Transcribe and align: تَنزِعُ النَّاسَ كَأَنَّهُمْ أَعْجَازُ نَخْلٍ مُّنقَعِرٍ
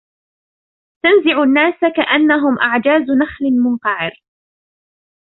تَنزِعُ 1.03 1.43
النَّاسَ 1.43 1.79
كَأَنَّهُمْ 1.95 2.59
أَعْجَازُ 2.59 3.01
نَخْلٍ 3.21 3.45
مُّنقَعِرٍ 3.51 4.23